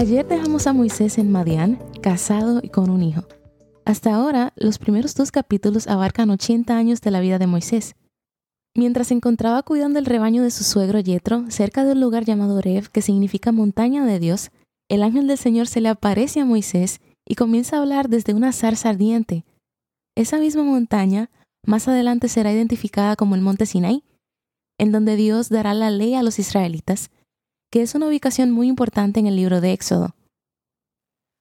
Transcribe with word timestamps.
Ayer 0.00 0.26
dejamos 0.26 0.66
a 0.66 0.72
Moisés 0.72 1.18
en 1.18 1.30
Madián, 1.30 1.78
casado 2.00 2.60
y 2.62 2.70
con 2.70 2.88
un 2.88 3.02
hijo. 3.02 3.24
Hasta 3.84 4.14
ahora, 4.14 4.54
los 4.56 4.78
primeros 4.78 5.14
dos 5.14 5.30
capítulos 5.30 5.88
abarcan 5.88 6.30
80 6.30 6.74
años 6.74 7.02
de 7.02 7.10
la 7.10 7.20
vida 7.20 7.38
de 7.38 7.46
Moisés. 7.46 7.96
Mientras 8.74 9.08
se 9.08 9.14
encontraba 9.14 9.62
cuidando 9.62 9.98
el 9.98 10.06
rebaño 10.06 10.42
de 10.42 10.52
su 10.52 10.64
suegro 10.64 11.00
Yetro, 11.00 11.50
cerca 11.50 11.84
de 11.84 11.92
un 11.92 12.00
lugar 12.00 12.24
llamado 12.24 12.56
Oreb, 12.56 12.88
que 12.88 13.02
significa 13.02 13.52
montaña 13.52 14.06
de 14.06 14.18
Dios, 14.18 14.52
el 14.88 15.02
ángel 15.02 15.26
del 15.26 15.36
Señor 15.36 15.66
se 15.66 15.82
le 15.82 15.90
aparece 15.90 16.40
a 16.40 16.46
Moisés 16.46 17.02
y 17.28 17.34
comienza 17.34 17.76
a 17.76 17.80
hablar 17.80 18.08
desde 18.08 18.32
una 18.32 18.52
zarza 18.52 18.88
ardiente. 18.88 19.44
Esa 20.16 20.38
misma 20.38 20.62
montaña 20.62 21.28
más 21.66 21.88
adelante 21.88 22.28
será 22.28 22.50
identificada 22.50 23.16
como 23.16 23.34
el 23.34 23.42
monte 23.42 23.66
Sinai, 23.66 24.02
en 24.78 24.92
donde 24.92 25.16
Dios 25.16 25.50
dará 25.50 25.74
la 25.74 25.90
ley 25.90 26.14
a 26.14 26.22
los 26.22 26.38
israelitas 26.38 27.10
que 27.70 27.82
es 27.82 27.94
una 27.94 28.08
ubicación 28.08 28.50
muy 28.50 28.68
importante 28.68 29.20
en 29.20 29.26
el 29.26 29.36
libro 29.36 29.60
de 29.60 29.72
Éxodo. 29.72 30.14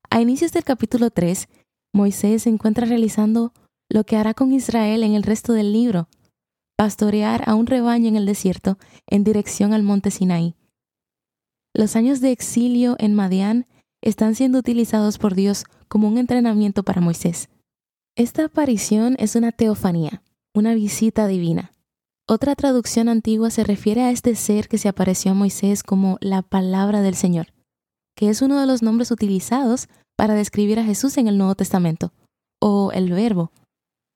A 0.09 0.21
inicios 0.21 0.51
del 0.51 0.63
capítulo 0.63 1.09
3, 1.09 1.48
Moisés 1.93 2.43
se 2.43 2.49
encuentra 2.49 2.85
realizando 2.85 3.54
lo 3.90 4.04
que 4.04 4.15
hará 4.15 4.34
con 4.34 4.54
Israel 4.54 5.04
en 5.04 5.13
el 5.13 5.23
resto 5.23 5.54
del 5.54 5.73
libro, 5.73 6.07
pastorear 6.77 7.43
a 7.48 7.55
un 7.55 7.65
rebaño 7.65 8.07
en 8.07 8.15
el 8.15 8.26
desierto 8.26 8.77
en 9.07 9.23
dirección 9.23 9.73
al 9.73 9.84
monte 9.84 10.12
Sinaí. 10.12 10.55
Los 11.73 11.95
años 11.95 12.21
de 12.21 12.32
exilio 12.32 12.95
en 12.99 13.15
Madián 13.15 13.67
están 14.01 14.35
siendo 14.35 14.59
utilizados 14.59 15.17
por 15.17 15.35
Dios 15.35 15.65
como 15.87 16.07
un 16.07 16.17
entrenamiento 16.17 16.84
para 16.84 17.01
Moisés. 17.01 17.49
Esta 18.15 18.45
aparición 18.45 19.15
es 19.20 19.35
una 19.35 19.51
teofanía, 19.51 20.23
una 20.54 20.73
visita 20.73 21.27
divina. 21.27 21.71
Otra 22.32 22.54
traducción 22.54 23.10
antigua 23.10 23.49
se 23.49 23.63
refiere 23.63 24.04
a 24.04 24.12
este 24.12 24.35
ser 24.35 24.68
que 24.68 24.77
se 24.77 24.88
apareció 24.88 25.32
a 25.32 25.34
Moisés 25.34 25.82
como 25.82 26.20
la 26.22 26.44
palabra 26.44 27.02
del 27.02 27.16
Señor, 27.16 27.55
que 28.16 28.30
es 28.30 28.44
uno 28.44 28.60
de 28.60 28.68
los 28.68 28.84
nombres 28.84 29.10
utilizados 29.10 29.88
para 30.16 30.35
describir 30.35 30.77
a 30.77 30.84
Jesús 30.84 31.18
en 31.18 31.27
el 31.27 31.40
Nuevo 31.40 31.55
Testamento, 31.55 32.13
o 32.62 32.91
el 32.94 33.12
verbo, 33.12 33.52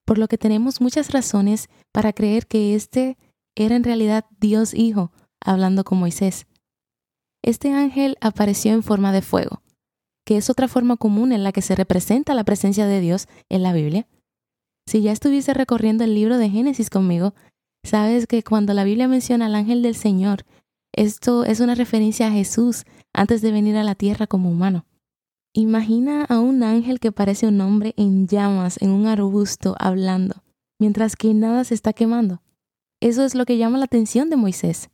por 0.05 0.19
lo 0.19 0.27
que 0.27 0.37
tenemos 0.37 0.79
muchas 0.79 1.11
razones 1.11 1.69
para 1.91 2.13
creer 2.13 2.45
que 2.45 2.75
este 2.75 3.17
era 3.55 3.75
en 3.75 3.83
realidad 3.83 4.25
Dios 4.39 4.75
Hijo 4.75 5.11
hablando 5.43 5.83
con 5.83 5.97
Moisés. 5.97 6.45
Este 7.43 7.73
ángel 7.73 8.19
apareció 8.21 8.73
en 8.73 8.83
forma 8.83 9.11
de 9.11 9.23
fuego, 9.23 9.63
que 10.23 10.37
es 10.37 10.51
otra 10.51 10.67
forma 10.67 10.97
común 10.97 11.31
en 11.31 11.43
la 11.43 11.51
que 11.51 11.63
se 11.63 11.73
representa 11.73 12.35
la 12.35 12.43
presencia 12.43 12.85
de 12.85 12.99
Dios 12.99 13.27
en 13.49 13.63
la 13.63 13.73
Biblia. 13.73 14.07
Si 14.87 15.01
ya 15.01 15.11
estuviese 15.11 15.55
recorriendo 15.55 16.03
el 16.03 16.13
libro 16.13 16.37
de 16.37 16.51
Génesis 16.51 16.91
conmigo, 16.91 17.33
Sabes 17.83 18.27
que 18.27 18.43
cuando 18.43 18.73
la 18.73 18.83
Biblia 18.83 19.07
menciona 19.07 19.47
al 19.47 19.55
ángel 19.55 19.81
del 19.81 19.95
Señor, 19.95 20.45
esto 20.93 21.43
es 21.43 21.59
una 21.59 21.75
referencia 21.75 22.27
a 22.27 22.31
Jesús 22.31 22.85
antes 23.13 23.41
de 23.41 23.51
venir 23.51 23.75
a 23.77 23.83
la 23.83 23.95
tierra 23.95 24.27
como 24.27 24.49
humano. 24.49 24.85
Imagina 25.53 26.25
a 26.25 26.39
un 26.39 26.63
ángel 26.63 26.99
que 26.99 27.11
parece 27.11 27.47
un 27.47 27.61
hombre 27.61 27.93
en 27.97 28.27
llamas 28.27 28.81
en 28.81 28.89
un 28.89 29.05
arbusto 29.05 29.75
hablando, 29.79 30.43
mientras 30.79 31.15
que 31.15 31.33
nada 31.33 31.63
se 31.63 31.75
está 31.75 31.93
quemando. 31.93 32.41
Eso 33.01 33.23
es 33.23 33.35
lo 33.35 33.45
que 33.45 33.57
llama 33.57 33.77
la 33.77 33.85
atención 33.85 34.29
de 34.29 34.37
Moisés. 34.37 34.89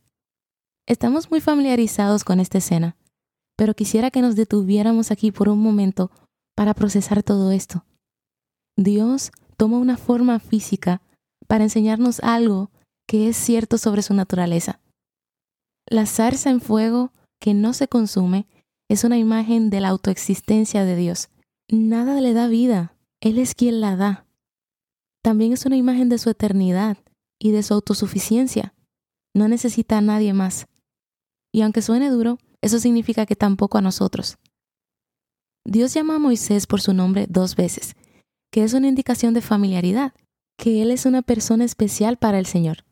Estamos 0.86 1.30
muy 1.30 1.40
familiarizados 1.40 2.24
con 2.24 2.40
esta 2.40 2.58
escena, 2.58 2.96
pero 3.56 3.74
quisiera 3.74 4.10
que 4.10 4.20
nos 4.20 4.36
detuviéramos 4.36 5.10
aquí 5.10 5.30
por 5.30 5.48
un 5.48 5.62
momento 5.62 6.10
para 6.56 6.74
procesar 6.74 7.22
todo 7.22 7.52
esto. 7.52 7.84
Dios 8.76 9.30
toma 9.56 9.78
una 9.78 9.96
forma 9.96 10.40
física 10.40 11.00
para 11.46 11.64
enseñarnos 11.64 12.20
algo 12.20 12.70
que 13.10 13.28
es 13.28 13.36
cierto 13.36 13.76
sobre 13.76 14.02
su 14.02 14.14
naturaleza. 14.14 14.78
La 15.84 16.06
zarza 16.06 16.48
en 16.48 16.60
fuego 16.60 17.12
que 17.40 17.54
no 17.54 17.72
se 17.72 17.88
consume 17.88 18.46
es 18.88 19.02
una 19.02 19.18
imagen 19.18 19.68
de 19.68 19.80
la 19.80 19.88
autoexistencia 19.88 20.84
de 20.84 20.94
Dios. 20.94 21.28
Nada 21.68 22.20
le 22.20 22.34
da 22.34 22.46
vida, 22.46 22.96
Él 23.20 23.40
es 23.40 23.56
quien 23.56 23.80
la 23.80 23.96
da. 23.96 24.26
También 25.24 25.52
es 25.52 25.66
una 25.66 25.76
imagen 25.76 26.08
de 26.08 26.18
su 26.18 26.30
eternidad 26.30 26.98
y 27.40 27.50
de 27.50 27.64
su 27.64 27.74
autosuficiencia. 27.74 28.74
No 29.34 29.48
necesita 29.48 29.98
a 29.98 30.02
nadie 30.02 30.32
más. 30.32 30.68
Y 31.52 31.62
aunque 31.62 31.82
suene 31.82 32.10
duro, 32.10 32.38
eso 32.62 32.78
significa 32.78 33.26
que 33.26 33.34
tampoco 33.34 33.78
a 33.78 33.82
nosotros. 33.82 34.38
Dios 35.64 35.92
llama 35.94 36.14
a 36.14 36.20
Moisés 36.20 36.68
por 36.68 36.80
su 36.80 36.94
nombre 36.94 37.26
dos 37.28 37.56
veces, 37.56 37.96
que 38.52 38.62
es 38.62 38.72
una 38.72 38.86
indicación 38.86 39.34
de 39.34 39.40
familiaridad, 39.40 40.14
que 40.56 40.80
Él 40.80 40.92
es 40.92 41.06
una 41.06 41.22
persona 41.22 41.64
especial 41.64 42.16
para 42.16 42.38
el 42.38 42.46
Señor 42.46 42.84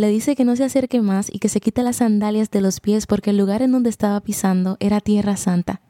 le 0.00 0.08
dice 0.08 0.34
que 0.34 0.46
no 0.46 0.56
se 0.56 0.64
acerque 0.64 1.02
más 1.02 1.28
y 1.30 1.40
que 1.40 1.50
se 1.50 1.60
quite 1.60 1.82
las 1.82 1.96
sandalias 1.96 2.50
de 2.50 2.62
los 2.62 2.80
pies 2.80 3.06
porque 3.06 3.30
el 3.30 3.36
lugar 3.36 3.60
en 3.60 3.72
donde 3.72 3.90
estaba 3.90 4.18
pisando 4.20 4.78
era 4.80 5.02
tierra 5.02 5.36
santa. 5.36 5.82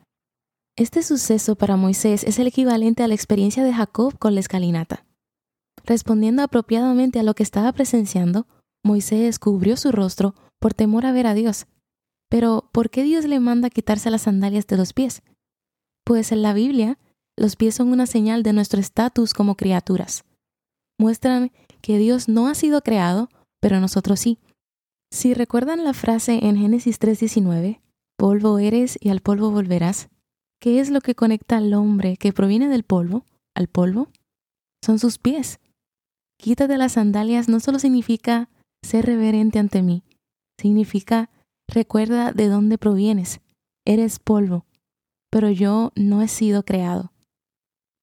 Este 0.76 1.04
suceso 1.04 1.54
para 1.54 1.76
Moisés 1.76 2.24
es 2.24 2.40
el 2.40 2.48
equivalente 2.48 3.04
a 3.04 3.08
la 3.08 3.14
experiencia 3.14 3.62
de 3.62 3.72
Jacob 3.72 4.18
con 4.18 4.34
la 4.34 4.40
escalinata. 4.40 5.06
Respondiendo 5.84 6.42
apropiadamente 6.42 7.20
a 7.20 7.22
lo 7.22 7.34
que 7.34 7.44
estaba 7.44 7.70
presenciando, 7.70 8.48
Moisés 8.82 9.38
cubrió 9.38 9.76
su 9.76 9.92
rostro 9.92 10.34
por 10.58 10.74
temor 10.74 11.06
a 11.06 11.12
ver 11.12 11.28
a 11.28 11.34
Dios. 11.34 11.68
Pero, 12.28 12.68
¿por 12.72 12.90
qué 12.90 13.04
Dios 13.04 13.26
le 13.26 13.38
manda 13.38 13.70
quitarse 13.70 14.10
las 14.10 14.22
sandalias 14.22 14.66
de 14.66 14.76
los 14.76 14.92
pies? 14.92 15.22
Pues 16.04 16.32
en 16.32 16.42
la 16.42 16.52
Biblia, 16.52 16.98
los 17.36 17.54
pies 17.54 17.76
son 17.76 17.92
una 17.92 18.06
señal 18.06 18.42
de 18.42 18.54
nuestro 18.54 18.80
estatus 18.80 19.34
como 19.34 19.54
criaturas. 19.54 20.24
Muestran 20.98 21.52
que 21.80 21.98
Dios 21.98 22.28
no 22.28 22.48
ha 22.48 22.56
sido 22.56 22.82
creado 22.82 23.28
pero 23.60 23.80
nosotros 23.80 24.20
sí. 24.20 24.38
Si 25.12 25.34
recuerdan 25.34 25.84
la 25.84 25.92
frase 25.92 26.46
en 26.46 26.56
Génesis 26.56 26.98
3:19, 26.98 27.80
polvo 28.16 28.58
eres 28.58 28.98
y 29.00 29.10
al 29.10 29.20
polvo 29.20 29.50
volverás, 29.50 30.08
¿qué 30.60 30.80
es 30.80 30.90
lo 30.90 31.00
que 31.00 31.14
conecta 31.14 31.56
al 31.56 31.72
hombre 31.74 32.16
que 32.16 32.32
proviene 32.32 32.68
del 32.68 32.84
polvo 32.84 33.24
al 33.54 33.68
polvo? 33.68 34.08
Son 34.84 34.98
sus 34.98 35.18
pies. 35.18 35.60
Quítate 36.38 36.78
las 36.78 36.92
sandalias 36.92 37.48
no 37.48 37.60
solo 37.60 37.78
significa 37.78 38.48
ser 38.82 39.04
reverente 39.04 39.58
ante 39.58 39.82
mí, 39.82 40.02
significa 40.58 41.28
recuerda 41.68 42.32
de 42.32 42.48
dónde 42.48 42.78
provienes, 42.78 43.40
eres 43.86 44.18
polvo, 44.18 44.64
pero 45.30 45.50
yo 45.50 45.92
no 45.96 46.22
he 46.22 46.28
sido 46.28 46.64
creado. 46.64 47.12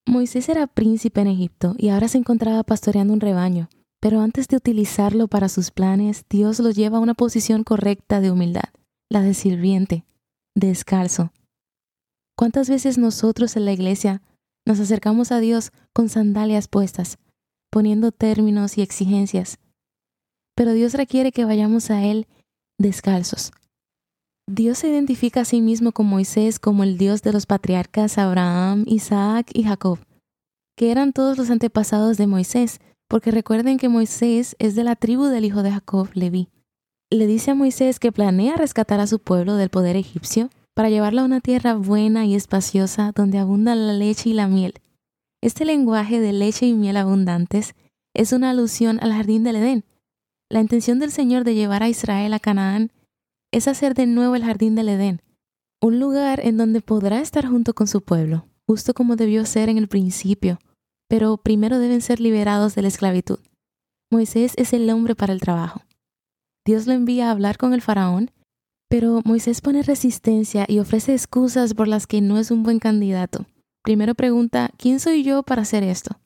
Moisés 0.06 0.50
era 0.50 0.67
príncipe 0.67 1.22
en 1.22 1.28
Egipto 1.28 1.75
y 1.78 1.90
ahora 1.90 2.07
se 2.07 2.17
encontraba 2.17 2.63
pastoreando 2.63 3.13
un 3.13 3.19
rebaño. 3.19 3.69
Pero 4.00 4.22
antes 4.22 4.47
de 4.47 4.58
utilizarlo 4.58 5.28
para 5.28 5.50
sus 5.50 5.72
planes, 5.72 6.25
Dios 6.30 6.59
lo 6.59 6.72
lleva 6.72 6.97
a 6.97 7.02
una 7.02 7.13
posición 7.13 7.63
correcta 7.63 8.22
de 8.22 8.31
humildad, 8.31 8.69
la 9.09 9.22
de 9.22 9.34
sirviente, 9.34 10.06
descalzo. 10.56 11.31
¿Cuántas 12.38 12.69
veces 12.69 12.97
nosotros 12.97 13.56
en 13.56 13.66
la 13.66 13.72
iglesia 13.72 14.22
nos 14.66 14.80
acercamos 14.80 15.31
a 15.31 15.40
Dios 15.40 15.72
con 15.94 16.09
sandalias 16.09 16.68
puestas, 16.68 17.18
poniendo 17.72 18.12
términos 18.12 18.78
y 18.78 18.81
exigencias? 18.81 19.58
Pero 20.56 20.74
Dios 20.74 20.94
requiere 20.94 21.31
que 21.31 21.46
vayamos 21.46 21.90
a 21.90 22.03
Él 22.03 22.28
descalzos. 22.78 23.52
Dios 24.50 24.78
se 24.78 24.90
identifica 24.90 25.41
a 25.41 25.46
sí 25.46 25.62
mismo 25.62 25.91
con 25.91 26.05
Moisés 26.05 26.58
como 26.59 26.84
el 26.84 26.97
Dios 26.97 27.22
de 27.22 27.34
los 27.34 27.46
patriarcas 27.46 28.17
Abraham, 28.17 28.85
Isaac 28.88 29.50
y 29.53 29.64
Jacob, 29.64 30.00
que 30.78 30.91
eran 30.91 31.11
todos 31.11 31.38
los 31.38 31.50
antepasados 31.50 32.17
de 32.17 32.28
Moisés, 32.28 32.79
porque 33.07 33.31
recuerden 33.31 33.77
que 33.77 33.89
Moisés 33.89 34.55
es 34.59 34.75
de 34.75 34.83
la 34.83 34.95
tribu 34.95 35.25
del 35.25 35.45
hijo 35.45 35.63
de 35.63 35.71
Jacob, 35.71 36.09
Leví. 36.13 36.49
Le 37.09 37.25
dice 37.25 37.51
a 37.51 37.55
Moisés 37.55 37.99
que 37.99 38.11
planea 38.11 38.57
rescatar 38.57 38.99
a 38.99 39.07
su 39.07 39.19
pueblo 39.19 39.55
del 39.55 39.69
poder 39.69 39.95
egipcio 39.95 40.49
para 40.73 40.89
llevarlo 40.89 41.21
a 41.21 41.25
una 41.25 41.39
tierra 41.39 41.75
buena 41.75 42.25
y 42.25 42.35
espaciosa 42.35 43.13
donde 43.15 43.39
abundan 43.39 43.87
la 43.87 43.93
leche 43.93 44.29
y 44.29 44.33
la 44.33 44.47
miel. 44.47 44.75
Este 45.41 45.65
lenguaje 45.65 46.19
de 46.19 46.33
leche 46.33 46.65
y 46.65 46.73
miel 46.73 46.97
abundantes 46.97 47.75
es 48.13 48.33
una 48.33 48.49
alusión 48.49 48.99
al 49.01 49.13
jardín 49.13 49.43
del 49.43 49.55
Edén. 49.55 49.85
La 50.49 50.59
intención 50.59 50.99
del 50.99 51.11
Señor 51.11 51.43
de 51.43 51.55
llevar 51.55 51.83
a 51.83 51.89
Israel 51.89 52.33
a 52.33 52.39
Canaán 52.39 52.91
es 53.51 53.67
hacer 53.67 53.93
de 53.93 54.05
nuevo 54.05 54.35
el 54.35 54.43
jardín 54.43 54.75
del 54.75 54.89
Edén, 54.89 55.21
un 55.81 55.99
lugar 55.99 56.41
en 56.43 56.57
donde 56.57 56.81
podrá 56.81 57.21
estar 57.21 57.47
junto 57.47 57.73
con 57.73 57.87
su 57.87 58.01
pueblo, 58.01 58.47
justo 58.65 58.93
como 58.93 59.15
debió 59.15 59.45
ser 59.45 59.69
en 59.69 59.77
el 59.77 59.87
principio, 59.87 60.59
pero 61.07 61.37
primero 61.37 61.79
deben 61.79 62.01
ser 62.01 62.19
liberados 62.19 62.75
de 62.75 62.81
la 62.81 62.87
esclavitud. 62.87 63.39
Moisés 64.11 64.53
es 64.57 64.73
el 64.73 64.89
hombre 64.89 65.15
para 65.15 65.33
el 65.33 65.41
trabajo. 65.41 65.81
Dios 66.65 66.85
lo 66.85 66.93
envía 66.93 67.27
a 67.27 67.31
hablar 67.31 67.57
con 67.57 67.73
el 67.73 67.81
faraón 67.81 68.31
Pero 68.89 69.21
Moisés 69.25 69.61
pone 69.61 69.83
resistencia 69.83 70.65
y 70.67 70.79
ofrece 70.79 71.13
excusas 71.13 71.73
por 71.73 71.89
las 71.89 72.07
que 72.07 72.21
no 72.21 72.37
es 72.37 72.51
un 72.51 72.63
buen 72.63 72.79
candidato. 72.79 73.45
Primero 73.83 74.15
pregunta, 74.15 74.71
¿quién 74.77 74.99
soy 75.01 75.23
yo 75.23 75.43
para 75.43 75.63
hacer 75.63 75.83
esto? 75.83 76.19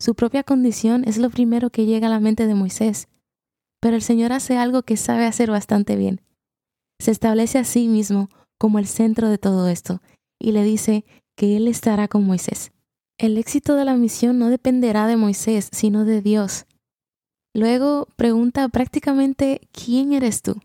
Su 0.00 0.14
propia 0.14 0.42
condición 0.42 1.04
es 1.06 1.18
lo 1.18 1.28
primero 1.30 1.70
que 1.70 1.84
llega 1.84 2.06
a 2.06 2.10
la 2.10 2.20
mente 2.20 2.46
de 2.46 2.54
Moisés. 2.54 3.08
Pero 3.80 3.96
el 3.96 4.02
Señor 4.02 4.32
hace 4.32 4.56
algo 4.56 4.82
que 4.82 4.96
sabe 4.96 5.26
hacer 5.26 5.50
bastante 5.50 5.96
bien. 5.96 6.22
Se 6.98 7.10
establece 7.10 7.58
a 7.58 7.64
sí 7.64 7.88
mismo 7.88 8.30
como 8.58 8.78
el 8.78 8.86
centro 8.86 9.28
de 9.28 9.38
todo 9.38 9.68
esto 9.68 10.00
y 10.38 10.52
le 10.52 10.62
dice 10.62 11.04
que 11.36 11.56
Él 11.56 11.68
estará 11.68 12.08
con 12.08 12.24
Moisés. 12.24 12.72
El 13.18 13.38
éxito 13.38 13.76
de 13.76 13.84
la 13.84 13.94
misión 13.94 14.38
no 14.38 14.48
dependerá 14.48 15.06
de 15.06 15.16
Moisés, 15.16 15.68
sino 15.72 16.04
de 16.04 16.22
Dios. 16.22 16.66
Luego 17.54 18.08
pregunta 18.16 18.68
prácticamente, 18.68 19.60
¿quién 19.72 20.12
eres 20.12 20.42
tú? 20.42 20.60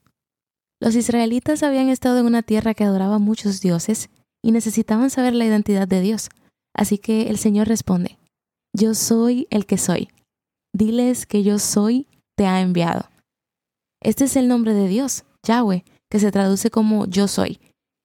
Los 0.79 0.95
israelitas 0.95 1.63
habían 1.63 1.89
estado 1.89 2.19
en 2.19 2.25
una 2.27 2.43
tierra 2.43 2.73
que 2.73 2.83
adoraba 2.83 3.19
muchos 3.19 3.61
dioses 3.61 4.09
y 4.43 4.51
necesitaban 4.51 5.09
saber 5.09 5.33
la 5.33 5.45
identidad 5.45 5.87
de 5.87 6.01
Dios. 6.01 6.29
Así 6.73 6.97
que 6.97 7.29
el 7.29 7.37
Señor 7.37 7.67
responde, 7.67 8.17
Yo 8.73 8.93
soy 8.93 9.47
el 9.49 9.65
que 9.65 9.77
soy. 9.77 10.09
Diles 10.73 11.25
que 11.25 11.43
yo 11.43 11.59
soy, 11.59 12.07
te 12.35 12.45
ha 12.45 12.61
enviado. 12.61 13.09
Este 14.01 14.25
es 14.25 14.35
el 14.35 14.47
nombre 14.47 14.73
de 14.73 14.87
Dios, 14.87 15.25
Yahweh, 15.43 15.83
que 16.09 16.19
se 16.19 16.31
traduce 16.31 16.69
como 16.69 17.07
yo 17.07 17.27
soy, 17.27 17.59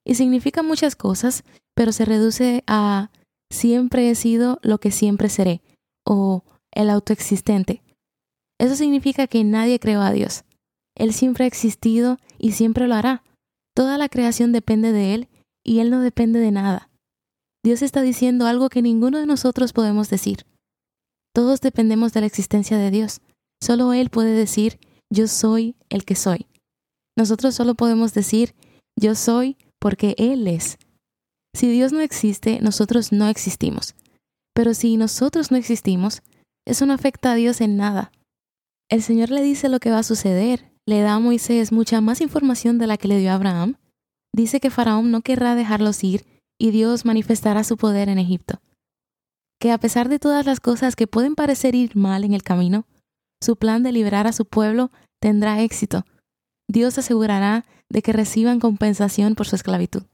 y 0.06 0.14
significa 0.14 0.62
muchas 0.62 0.96
cosas, 0.96 1.44
pero 1.74 1.92
se 1.92 2.04
reduce 2.04 2.64
a 2.66 3.10
siempre 3.52 4.10
he 4.10 4.14
sido 4.14 4.58
lo 4.62 4.78
que 4.78 4.90
siempre 4.90 5.28
seré, 5.28 5.62
o 6.04 6.44
el 6.72 6.90
autoexistente. 6.90 7.82
Eso 8.58 8.76
significa 8.76 9.26
que 9.26 9.44
nadie 9.44 9.78
creó 9.78 10.00
a 10.00 10.12
Dios. 10.12 10.44
Él 10.96 11.12
siempre 11.12 11.44
ha 11.44 11.48
existido 11.48 12.18
y 12.38 12.52
siempre 12.52 12.88
lo 12.88 12.94
hará. 12.94 13.22
Toda 13.74 13.98
la 13.98 14.08
creación 14.08 14.52
depende 14.52 14.92
de 14.92 15.14
Él 15.14 15.28
y 15.64 15.80
Él 15.80 15.90
no 15.90 16.00
depende 16.00 16.38
de 16.38 16.50
nada. 16.50 16.90
Dios 17.64 17.82
está 17.82 18.02
diciendo 18.02 18.46
algo 18.46 18.68
que 18.68 18.82
ninguno 18.82 19.18
de 19.18 19.26
nosotros 19.26 19.72
podemos 19.72 20.10
decir. 20.10 20.46
Todos 21.34 21.60
dependemos 21.60 22.12
de 22.12 22.20
la 22.20 22.26
existencia 22.26 22.76
de 22.76 22.90
Dios. 22.90 23.20
Solo 23.62 23.92
Él 23.92 24.10
puede 24.10 24.32
decir, 24.32 24.78
yo 25.10 25.28
soy 25.28 25.76
el 25.88 26.04
que 26.04 26.14
soy. 26.14 26.46
Nosotros 27.16 27.54
solo 27.54 27.74
podemos 27.74 28.12
decir, 28.14 28.54
yo 28.98 29.14
soy 29.14 29.56
porque 29.78 30.14
Él 30.18 30.46
es. 30.48 30.78
Si 31.54 31.70
Dios 31.70 31.92
no 31.92 32.00
existe, 32.00 32.60
nosotros 32.60 33.12
no 33.12 33.28
existimos. 33.28 33.94
Pero 34.54 34.74
si 34.74 34.96
nosotros 34.96 35.50
no 35.50 35.56
existimos, 35.56 36.22
eso 36.66 36.86
no 36.86 36.92
afecta 36.92 37.32
a 37.32 37.34
Dios 37.34 37.60
en 37.60 37.76
nada. 37.76 38.12
El 38.90 39.02
Señor 39.02 39.30
le 39.30 39.42
dice 39.42 39.68
lo 39.68 39.80
que 39.80 39.90
va 39.90 39.98
a 39.98 40.04
suceder, 40.04 40.70
le 40.86 41.00
da 41.00 41.14
a 41.14 41.20
Moisés 41.20 41.72
mucha 41.72 42.00
más 42.00 42.20
información 42.20 42.78
de 42.78 42.86
la 42.86 42.96
que 42.96 43.08
le 43.08 43.18
dio 43.18 43.30
a 43.30 43.34
Abraham. 43.34 43.76
Dice 44.34 44.60
que 44.60 44.70
Faraón 44.70 45.10
no 45.10 45.22
querrá 45.22 45.54
dejarlos 45.54 46.02
ir 46.04 46.24
y 46.58 46.70
Dios 46.70 47.04
manifestará 47.04 47.64
su 47.64 47.76
poder 47.76 48.08
en 48.08 48.18
Egipto. 48.18 48.60
Que 49.60 49.72
a 49.72 49.78
pesar 49.78 50.08
de 50.08 50.18
todas 50.18 50.44
las 50.44 50.60
cosas 50.60 50.96
que 50.96 51.06
pueden 51.06 51.34
parecer 51.34 51.74
ir 51.74 51.96
mal 51.96 52.24
en 52.24 52.34
el 52.34 52.42
camino, 52.42 52.86
su 53.42 53.56
plan 53.56 53.82
de 53.82 53.92
liberar 53.92 54.26
a 54.26 54.32
su 54.32 54.44
pueblo 54.44 54.90
tendrá 55.20 55.60
éxito. 55.62 56.04
Dios 56.68 56.98
asegurará 56.98 57.64
de 57.88 58.02
que 58.02 58.12
reciban 58.12 58.60
compensación 58.60 59.34
por 59.34 59.46
su 59.46 59.56
esclavitud. 59.56 60.04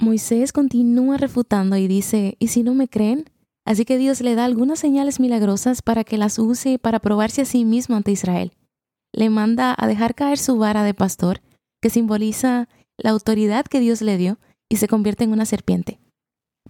Moisés 0.00 0.52
continúa 0.52 1.16
refutando 1.16 1.76
y 1.76 1.86
dice, 1.86 2.36
¿y 2.38 2.48
si 2.48 2.62
no 2.62 2.74
me 2.74 2.88
creen? 2.88 3.26
Así 3.64 3.84
que 3.84 3.98
Dios 3.98 4.20
le 4.20 4.34
da 4.34 4.44
algunas 4.44 4.78
señales 4.78 5.20
milagrosas 5.20 5.82
para 5.82 6.04
que 6.04 6.18
las 6.18 6.38
use 6.38 6.78
para 6.78 6.98
probarse 6.98 7.42
a 7.42 7.44
sí 7.44 7.64
mismo 7.64 7.96
ante 7.96 8.10
Israel 8.10 8.52
le 9.12 9.30
manda 9.30 9.74
a 9.76 9.86
dejar 9.86 10.14
caer 10.14 10.38
su 10.38 10.56
vara 10.56 10.82
de 10.84 10.94
pastor, 10.94 11.40
que 11.82 11.90
simboliza 11.90 12.68
la 12.96 13.10
autoridad 13.10 13.64
que 13.66 13.80
Dios 13.80 14.02
le 14.02 14.16
dio, 14.16 14.38
y 14.68 14.76
se 14.76 14.88
convierte 14.88 15.24
en 15.24 15.32
una 15.32 15.46
serpiente. 15.46 15.98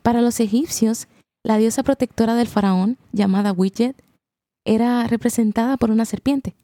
Para 0.02 0.22
los 0.22 0.40
egipcios, 0.40 1.06
la 1.44 1.58
diosa 1.58 1.82
protectora 1.82 2.34
del 2.34 2.48
faraón, 2.48 2.96
llamada 3.12 3.52
Widget, 3.52 4.02
era 4.64 5.06
representada 5.06 5.76
por 5.76 5.90
una 5.90 6.04
serpiente. 6.04 6.54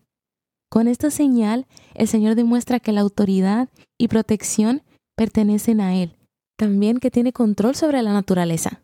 Con 0.70 0.88
esta 0.88 1.10
señal, 1.10 1.66
el 1.94 2.08
Señor 2.08 2.34
demuestra 2.34 2.80
que 2.80 2.92
la 2.92 3.02
autoridad 3.02 3.68
y 3.98 4.08
protección 4.08 4.82
pertenecen 5.14 5.80
a 5.80 5.94
Él, 5.94 6.16
también 6.56 6.98
que 6.98 7.10
tiene 7.10 7.32
control 7.32 7.74
sobre 7.74 8.02
la 8.02 8.12
naturaleza. 8.12 8.82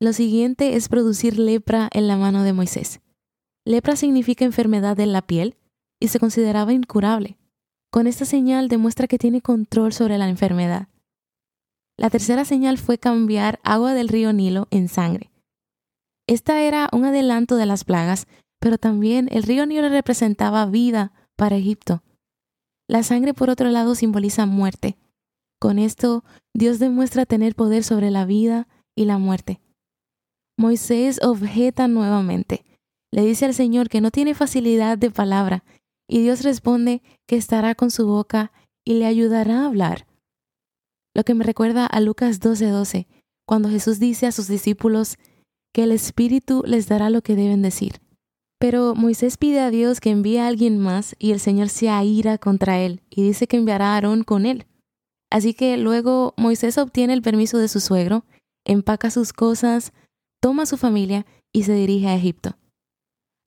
Lo 0.00 0.12
siguiente 0.12 0.76
es 0.76 0.88
producir 0.88 1.38
lepra 1.38 1.88
en 1.92 2.08
la 2.08 2.16
mano 2.16 2.42
de 2.42 2.52
Moisés. 2.52 3.00
Lepra 3.64 3.96
significa 3.96 4.44
enfermedad 4.44 4.96
de 4.96 5.06
la 5.06 5.22
piel, 5.22 5.56
y 6.00 6.08
se 6.08 6.20
consideraba 6.20 6.72
incurable. 6.72 7.38
Con 7.90 8.06
esta 8.06 8.24
señal 8.24 8.68
demuestra 8.68 9.06
que 9.06 9.18
tiene 9.18 9.40
control 9.40 9.92
sobre 9.92 10.18
la 10.18 10.28
enfermedad. 10.28 10.88
La 11.96 12.10
tercera 12.10 12.44
señal 12.44 12.76
fue 12.76 12.98
cambiar 12.98 13.60
agua 13.62 13.94
del 13.94 14.08
río 14.08 14.32
Nilo 14.32 14.66
en 14.70 14.88
sangre. 14.88 15.30
Esta 16.26 16.60
era 16.62 16.88
un 16.92 17.04
adelanto 17.04 17.56
de 17.56 17.66
las 17.66 17.84
plagas, 17.84 18.26
pero 18.58 18.78
también 18.78 19.28
el 19.30 19.44
río 19.44 19.64
Nilo 19.64 19.88
representaba 19.88 20.66
vida 20.66 21.12
para 21.36 21.56
Egipto. 21.56 22.02
La 22.88 23.02
sangre, 23.02 23.32
por 23.32 23.48
otro 23.48 23.70
lado, 23.70 23.94
simboliza 23.94 24.44
muerte. 24.44 24.96
Con 25.60 25.78
esto, 25.78 26.24
Dios 26.54 26.78
demuestra 26.78 27.26
tener 27.26 27.54
poder 27.54 27.84
sobre 27.84 28.10
la 28.10 28.24
vida 28.26 28.68
y 28.96 29.04
la 29.06 29.18
muerte. 29.18 29.60
Moisés 30.58 31.20
objeta 31.22 31.88
nuevamente. 31.88 32.64
Le 33.12 33.24
dice 33.24 33.44
al 33.44 33.54
Señor 33.54 33.88
que 33.88 34.00
no 34.00 34.10
tiene 34.10 34.34
facilidad 34.34 34.98
de 34.98 35.10
palabra 35.10 35.64
y 36.08 36.20
Dios 36.20 36.42
responde 36.42 37.02
que 37.26 37.36
estará 37.36 37.74
con 37.74 37.90
su 37.90 38.06
boca 38.06 38.52
y 38.84 38.94
le 38.94 39.06
ayudará 39.06 39.62
a 39.62 39.66
hablar. 39.66 40.06
Lo 41.14 41.24
que 41.24 41.34
me 41.34 41.44
recuerda 41.44 41.86
a 41.86 42.00
Lucas 42.00 42.40
12:12, 42.40 43.06
cuando 43.46 43.68
Jesús 43.68 43.98
dice 43.98 44.26
a 44.26 44.32
sus 44.32 44.48
discípulos 44.48 45.16
que 45.72 45.84
el 45.84 45.92
Espíritu 45.92 46.62
les 46.66 46.88
dará 46.88 47.10
lo 47.10 47.22
que 47.22 47.36
deben 47.36 47.62
decir. 47.62 48.00
Pero 48.58 48.94
Moisés 48.94 49.36
pide 49.36 49.60
a 49.60 49.70
Dios 49.70 50.00
que 50.00 50.10
envíe 50.10 50.38
a 50.38 50.46
alguien 50.46 50.78
más 50.78 51.16
y 51.18 51.32
el 51.32 51.40
Señor 51.40 51.68
se 51.68 51.88
aira 51.88 52.38
contra 52.38 52.80
él 52.80 53.02
y 53.10 53.22
dice 53.22 53.46
que 53.46 53.56
enviará 53.56 53.92
a 53.92 53.94
Aarón 53.94 54.24
con 54.24 54.46
él. 54.46 54.66
Así 55.34 55.52
que 55.52 55.76
luego 55.76 56.32
Moisés 56.36 56.78
obtiene 56.78 57.12
el 57.12 57.20
permiso 57.20 57.58
de 57.58 57.66
su 57.66 57.80
suegro, 57.80 58.24
empaca 58.64 59.10
sus 59.10 59.32
cosas, 59.32 59.92
toma 60.40 60.62
a 60.62 60.66
su 60.66 60.76
familia 60.76 61.26
y 61.52 61.64
se 61.64 61.72
dirige 61.72 62.06
a 62.06 62.14
Egipto. 62.14 62.56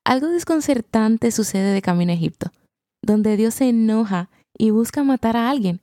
Algo 0.05 0.27
desconcertante 0.27 1.31
sucede 1.31 1.71
de 1.71 1.81
camino 1.81 2.11
a 2.11 2.15
Egipto, 2.15 2.51
donde 3.01 3.37
Dios 3.37 3.53
se 3.53 3.69
enoja 3.69 4.29
y 4.57 4.71
busca 4.71 5.05
matar 5.05 5.37
a 5.37 5.49
alguien. 5.49 5.79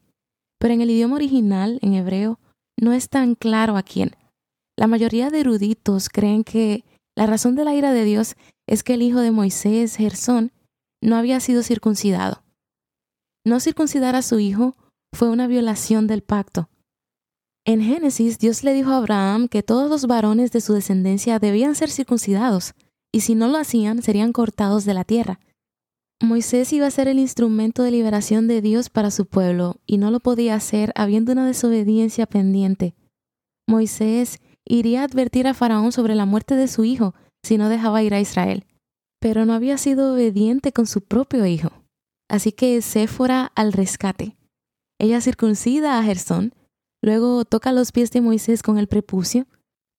Pero 0.61 0.75
en 0.75 0.83
el 0.83 0.91
idioma 0.91 1.17
original, 1.17 1.79
en 1.81 1.95
hebreo, 1.95 2.39
no 2.79 2.93
es 2.93 3.09
tan 3.09 3.35
claro 3.35 3.79
a 3.79 3.83
quién. 3.83 4.15
La 4.77 4.87
mayoría 4.87 5.31
de 5.31 5.41
eruditos 5.41 6.11
creen 6.11 6.45
que 6.45 6.85
la 7.17 7.25
razón 7.25 7.55
de 7.55 7.65
la 7.65 7.75
ira 7.75 7.95
de 7.95 8.05
Dios 8.05 8.37
es 8.67 8.83
que 8.83 8.93
el 8.93 9.01
hijo 9.01 9.21
de 9.21 9.31
Moisés, 9.31 9.97
Gersón, 9.97 10.53
no 11.03 11.17
había 11.17 11.41
sido 11.41 11.63
circuncidado. 11.63 12.43
No 13.47 13.59
circuncidar 13.59 14.17
a 14.17 14.21
su 14.21 14.39
hijo 14.39 14.77
fue 15.15 15.31
una 15.31 15.47
violación 15.47 16.07
del 16.07 16.23
pacto. 16.23 16.69
En 17.65 17.81
Génesis, 17.81 18.39
Dios 18.39 18.63
le 18.63 18.75
dijo 18.75 18.91
a 18.91 18.99
Abraham 18.99 19.49
que 19.49 19.63
todos 19.63 19.89
los 19.89 20.07
varones 20.07 20.53
de 20.53 20.61
su 20.61 20.75
descendencia 20.75 21.39
debían 21.39 21.75
ser 21.75 21.91
circuncidados, 21.91 22.75
y 23.11 23.21
si 23.21 23.35
no 23.35 23.49
lo 23.49 23.57
hacían 23.57 24.03
serían 24.03 24.33
cortados 24.33 24.85
de 24.85 24.93
la 24.93 25.05
tierra. 25.05 25.41
Moisés 26.21 26.73
iba 26.73 26.87
a 26.87 26.91
ser 26.91 27.09
el 27.09 27.19
instrumento 27.19 27.83
de 27.83 27.91
liberación 27.91 28.49
de 28.49 28.61
Dios 28.61 28.91
para 28.91 29.11
su 29.11 29.27
pueblo, 29.27 29.77
y 29.87 29.99
no 29.99 30.11
lo 30.11 30.21
podía 30.21 30.55
hacer 30.55 30.93
habiendo 30.95 31.33
una 31.33 31.47
desobediencia 31.47 32.27
pendiente. 32.27 32.95
Moisés 33.67 34.41
iría 34.65 35.01
a 35.01 35.05
advertir 35.05 35.47
a 35.47 35.55
Faraón 35.55 35.93
sobre 35.93 36.15
la 36.15 36.27
muerte 36.27 36.57
de 36.57 36.69
su 36.69 36.85
hijo 36.85 37.15
si 37.43 37.57
no 37.57 37.69
dejaba 37.69 38.03
ir 38.03 38.15
a 38.15 38.21
Israel, 38.21 38.65
pero 39.21 39.47
no 39.47 39.55
había 39.55 39.79
sido 39.79 40.13
obediente 40.13 40.73
con 40.73 40.87
su 40.87 41.03
propio 41.03 41.47
hijo. 41.47 41.71
Así 42.29 42.53
que 42.53 42.81
Séfora 42.83 43.53
al 43.55 43.73
rescate. 43.73 44.37
Ella 44.99 45.21
circuncida 45.21 45.99
a 45.99 46.03
Gersón, 46.03 46.55
luego 47.03 47.45
toca 47.45 47.73
los 47.73 47.93
pies 47.93 48.11
de 48.11 48.21
Moisés 48.21 48.63
con 48.63 48.79
el 48.79 48.87
prepucio, 48.87 49.47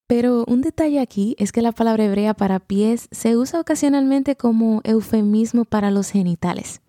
pero 0.07 0.45
un 0.47 0.61
detalle 0.61 0.99
aquí 0.99 1.35
es 1.39 1.51
que 1.51 1.61
la 1.61 1.71
palabra 1.71 2.05
hebrea 2.05 2.33
para 2.33 2.59
pies 2.59 3.07
se 3.11 3.37
usa 3.37 3.59
ocasionalmente 3.59 4.35
como 4.35 4.81
eufemismo 4.83 5.65
para 5.65 5.91
los 5.91 6.11
genitales. 6.11 6.81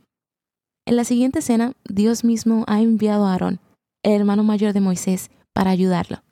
En 0.87 0.97
la 0.97 1.05
siguiente 1.05 1.41
escena, 1.41 1.73
Dios 1.89 2.25
mismo 2.25 2.65
ha 2.69 2.81
enviado 2.81 3.27
a 3.27 3.33
Aarón, 3.33 3.61
el 4.05 4.13
hermano 4.13 4.45
mayor 4.45 4.73
de 4.73 4.81
Moisés, 4.81 5.31
para 5.53 5.71
ayudarlo. 5.71 6.23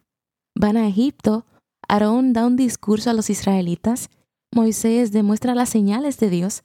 Van 0.55 0.77
a 0.77 0.87
Egipto, 0.87 1.45
Aarón 1.89 2.33
da 2.33 2.47
un 2.47 2.57
discurso 2.57 3.11
a 3.11 3.15
los 3.15 3.31
israelitas, 3.31 4.11
Moisés 4.53 5.11
demuestra 5.11 5.55
las 5.55 5.71
señales 5.71 6.19
de 6.19 6.31
Dios 6.31 6.63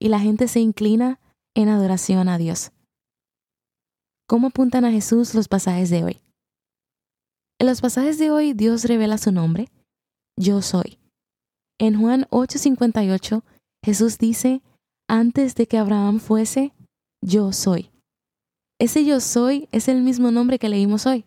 y 0.00 0.08
la 0.08 0.20
gente 0.20 0.48
se 0.48 0.60
inclina 0.60 1.20
en 1.54 1.68
adoración 1.68 2.28
a 2.28 2.38
Dios. 2.38 2.72
¿Cómo 4.28 4.48
apuntan 4.48 4.84
a 4.84 4.90
Jesús 4.90 5.34
los 5.34 5.48
pasajes 5.48 5.88
de 5.88 6.04
hoy? 6.04 6.20
En 7.58 7.66
los 7.66 7.80
pasajes 7.80 8.18
de 8.18 8.30
hoy 8.30 8.52
Dios 8.52 8.84
revela 8.84 9.16
su 9.16 9.32
nombre, 9.32 9.70
yo 10.36 10.60
soy. 10.60 10.98
En 11.80 11.98
Juan 11.98 12.26
8:58 12.30 13.42
Jesús 13.82 14.18
dice, 14.18 14.60
antes 15.08 15.54
de 15.54 15.66
que 15.66 15.78
Abraham 15.78 16.20
fuese, 16.20 16.74
yo 17.24 17.52
soy. 17.54 17.90
Ese 18.78 19.06
yo 19.06 19.20
soy 19.20 19.66
es 19.72 19.88
el 19.88 20.02
mismo 20.02 20.30
nombre 20.30 20.58
que 20.58 20.68
leímos 20.68 21.06
hoy. 21.06 21.24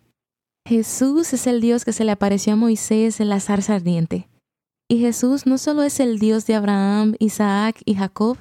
Jesús 0.67 1.33
es 1.33 1.47
el 1.47 1.59
Dios 1.59 1.85
que 1.85 1.93
se 1.93 2.05
le 2.05 2.11
apareció 2.11 2.53
a 2.53 2.55
Moisés 2.55 3.19
en 3.19 3.29
la 3.29 3.39
zarza 3.39 3.73
ardiente. 3.75 4.29
Y 4.87 4.99
Jesús 4.99 5.47
no 5.47 5.57
solo 5.57 5.81
es 5.81 5.99
el 5.99 6.19
Dios 6.19 6.45
de 6.45 6.53
Abraham, 6.53 7.15
Isaac 7.17 7.81
y 7.83 7.95
Jacob, 7.95 8.37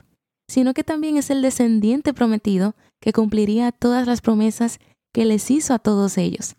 sino 0.50 0.74
que 0.74 0.82
también 0.82 1.16
es 1.16 1.30
el 1.30 1.42
descendiente 1.42 2.12
prometido 2.12 2.74
que 3.00 3.12
cumpliría 3.12 3.70
todas 3.70 4.08
las 4.08 4.20
promesas 4.20 4.80
que 5.14 5.24
les 5.24 5.48
hizo 5.48 5.74
a 5.74 5.78
todos 5.78 6.18
ellos. 6.18 6.56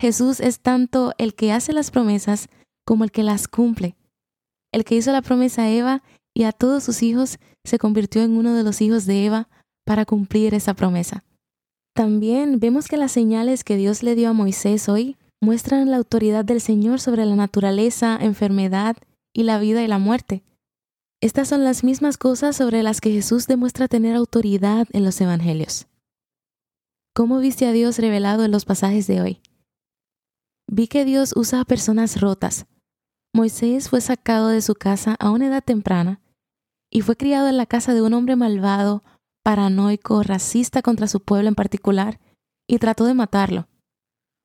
Jesús 0.00 0.40
es 0.40 0.60
tanto 0.60 1.12
el 1.18 1.34
que 1.34 1.52
hace 1.52 1.74
las 1.74 1.90
promesas 1.90 2.48
como 2.86 3.04
el 3.04 3.10
que 3.10 3.22
las 3.22 3.48
cumple. 3.48 3.96
El 4.72 4.86
que 4.86 4.94
hizo 4.94 5.12
la 5.12 5.20
promesa 5.20 5.64
a 5.64 5.70
Eva 5.70 6.02
y 6.32 6.44
a 6.44 6.52
todos 6.52 6.84
sus 6.84 7.02
hijos 7.02 7.38
se 7.64 7.78
convirtió 7.78 8.22
en 8.22 8.34
uno 8.34 8.54
de 8.54 8.62
los 8.62 8.80
hijos 8.80 9.04
de 9.04 9.26
Eva 9.26 9.50
para 9.84 10.06
cumplir 10.06 10.54
esa 10.54 10.72
promesa. 10.72 11.22
También 11.94 12.60
vemos 12.60 12.88
que 12.88 12.96
las 12.96 13.12
señales 13.12 13.62
que 13.62 13.76
Dios 13.76 14.02
le 14.02 14.14
dio 14.14 14.30
a 14.30 14.32
Moisés 14.32 14.88
hoy 14.88 15.18
muestran 15.42 15.90
la 15.90 15.98
autoridad 15.98 16.46
del 16.46 16.62
Señor 16.62 16.98
sobre 16.98 17.26
la 17.26 17.36
naturaleza, 17.36 18.16
enfermedad 18.18 18.96
y 19.34 19.42
la 19.42 19.58
vida 19.58 19.82
y 19.82 19.86
la 19.86 19.98
muerte. 19.98 20.44
Estas 21.22 21.48
son 21.48 21.62
las 21.62 21.84
mismas 21.84 22.18
cosas 22.18 22.56
sobre 22.56 22.82
las 22.82 23.00
que 23.00 23.12
Jesús 23.12 23.46
demuestra 23.46 23.86
tener 23.86 24.16
autoridad 24.16 24.88
en 24.90 25.04
los 25.04 25.20
Evangelios. 25.20 25.86
¿Cómo 27.14 27.38
viste 27.38 27.64
a 27.64 27.70
Dios 27.70 28.00
revelado 28.00 28.44
en 28.44 28.50
los 28.50 28.64
pasajes 28.64 29.06
de 29.06 29.20
hoy? 29.20 29.40
Vi 30.68 30.88
que 30.88 31.04
Dios 31.04 31.32
usa 31.36 31.60
a 31.60 31.64
personas 31.64 32.20
rotas. 32.20 32.66
Moisés 33.32 33.88
fue 33.88 34.00
sacado 34.00 34.48
de 34.48 34.60
su 34.62 34.74
casa 34.74 35.14
a 35.20 35.30
una 35.30 35.46
edad 35.46 35.62
temprana 35.62 36.20
y 36.90 37.02
fue 37.02 37.16
criado 37.16 37.46
en 37.46 37.56
la 37.56 37.66
casa 37.66 37.94
de 37.94 38.02
un 38.02 38.14
hombre 38.14 38.34
malvado, 38.34 39.04
paranoico, 39.44 40.24
racista 40.24 40.82
contra 40.82 41.06
su 41.06 41.20
pueblo 41.20 41.48
en 41.48 41.54
particular, 41.54 42.18
y 42.68 42.78
trató 42.78 43.04
de 43.04 43.14
matarlo. 43.14 43.68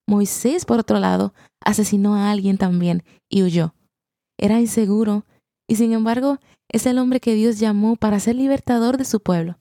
Moisés, 0.07 0.63
por 0.65 0.77
otro 0.79 0.99
lado, 0.99 1.33
asesinó 1.59 2.15
a 2.15 2.29
alguien 2.29 2.59
también 2.59 3.03
y 3.29 3.41
huyó. 3.41 3.73
Era 4.37 4.59
inseguro 4.59 5.25
y 5.67 5.75
sin 5.75 5.91
embargo 5.91 6.37
es 6.69 6.85
el 6.85 6.97
hombre 6.97 7.19
que 7.19 7.33
Dios 7.33 7.59
llamó 7.59 7.95
para 7.95 8.19
ser 8.19 8.35
libertador 8.35 8.97
de 8.97 9.05
su 9.05 9.21
pueblo. 9.21 9.57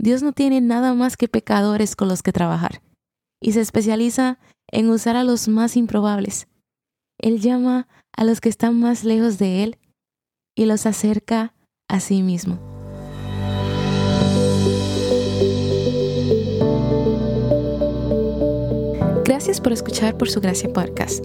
Dios 0.00 0.22
no 0.22 0.32
tiene 0.32 0.60
nada 0.60 0.94
más 0.94 1.16
que 1.16 1.28
pecadores 1.28 1.96
con 1.96 2.08
los 2.08 2.22
que 2.22 2.32
trabajar 2.32 2.82
y 3.40 3.52
se 3.52 3.60
especializa 3.60 4.38
en 4.70 4.90
usar 4.90 5.16
a 5.16 5.24
los 5.24 5.48
más 5.48 5.76
improbables. 5.76 6.48
Él 7.18 7.40
llama 7.40 7.88
a 8.16 8.24
los 8.24 8.40
que 8.40 8.48
están 8.48 8.78
más 8.78 9.04
lejos 9.04 9.38
de 9.38 9.64
Él 9.64 9.78
y 10.56 10.66
los 10.66 10.86
acerca 10.86 11.54
a 11.88 12.00
sí 12.00 12.22
mismo. 12.22 12.58
Gracias 19.24 19.60
por 19.60 19.72
escuchar 19.72 20.16
Por 20.16 20.28
Su 20.30 20.40
Gracia 20.40 20.72
Podcast. 20.72 21.24